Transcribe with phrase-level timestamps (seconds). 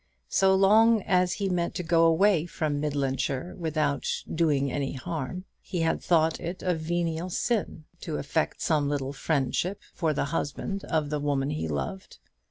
[0.29, 5.81] So long as he meant to go away from Midlandshire without "doing any harm," he
[5.81, 11.11] had thought it a venial sin to affect some little friendship for the husband of
[11.11, 12.17] the woman he loved.